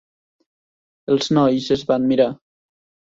[1.15, 2.31] Els nois es van mirar.